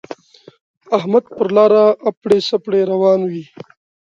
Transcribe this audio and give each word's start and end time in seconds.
احمد 0.97 1.25
پر 1.35 1.47
لاره 1.55 1.83
اپړې 2.09 2.37
سپړې 2.49 2.81
روان 2.91 3.19
وِي. 3.31 3.43